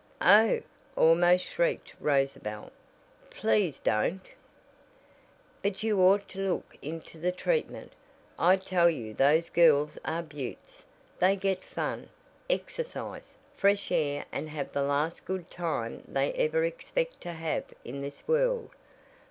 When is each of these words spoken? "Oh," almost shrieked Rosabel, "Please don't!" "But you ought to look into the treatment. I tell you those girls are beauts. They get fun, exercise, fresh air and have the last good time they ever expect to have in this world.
"Oh," 0.23 0.63
almost 0.95 1.45
shrieked 1.45 1.93
Rosabel, 2.01 2.71
"Please 3.29 3.79
don't!" 3.79 4.25
"But 5.61 5.83
you 5.83 5.99
ought 5.99 6.27
to 6.29 6.39
look 6.39 6.75
into 6.81 7.19
the 7.19 7.31
treatment. 7.31 7.93
I 8.39 8.55
tell 8.55 8.89
you 8.89 9.13
those 9.13 9.51
girls 9.51 9.99
are 10.03 10.23
beauts. 10.23 10.85
They 11.19 11.35
get 11.35 11.61
fun, 11.63 12.09
exercise, 12.49 13.35
fresh 13.55 13.91
air 13.91 14.25
and 14.31 14.49
have 14.49 14.73
the 14.73 14.81
last 14.81 15.23
good 15.23 15.51
time 15.51 16.01
they 16.07 16.33
ever 16.33 16.63
expect 16.63 17.21
to 17.21 17.33
have 17.33 17.65
in 17.85 18.01
this 18.01 18.27
world. 18.27 18.71